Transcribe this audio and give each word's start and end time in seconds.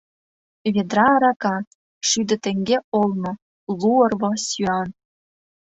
Ведра 0.73 1.05
арака, 1.15 1.55
шӱдӧ 2.07 2.35
теҥге 2.43 2.77
олно, 2.99 3.31
лу 3.79 3.89
орва 4.03 4.31
сӱан... 4.47 4.87